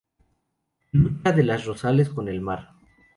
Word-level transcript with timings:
Lucha 0.93 1.31
de 1.31 1.43
la 1.43 1.57
Rosales 1.57 2.09
con 2.09 2.27
el 2.27 2.41
mar. 2.41 2.69